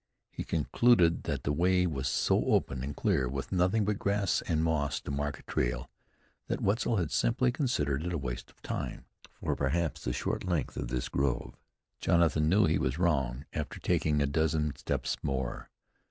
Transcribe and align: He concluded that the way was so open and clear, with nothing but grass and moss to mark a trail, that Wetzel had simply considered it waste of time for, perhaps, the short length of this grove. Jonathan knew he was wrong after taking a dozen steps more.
He 0.31 0.43
concluded 0.43 1.25
that 1.25 1.43
the 1.43 1.53
way 1.53 1.85
was 1.85 2.07
so 2.07 2.43
open 2.45 2.81
and 2.83 2.95
clear, 2.95 3.29
with 3.29 3.51
nothing 3.51 3.85
but 3.85 3.99
grass 3.99 4.41
and 4.47 4.63
moss 4.63 4.99
to 5.01 5.11
mark 5.11 5.37
a 5.37 5.43
trail, 5.43 5.91
that 6.47 6.59
Wetzel 6.59 6.97
had 6.97 7.11
simply 7.11 7.51
considered 7.51 8.03
it 8.03 8.19
waste 8.19 8.49
of 8.49 8.63
time 8.63 9.05
for, 9.31 9.55
perhaps, 9.55 10.03
the 10.03 10.11
short 10.11 10.43
length 10.43 10.75
of 10.75 10.87
this 10.87 11.07
grove. 11.07 11.53
Jonathan 11.99 12.49
knew 12.49 12.65
he 12.65 12.79
was 12.79 12.97
wrong 12.97 13.45
after 13.53 13.79
taking 13.79 14.23
a 14.23 14.25
dozen 14.25 14.75
steps 14.75 15.17
more. 15.21 15.69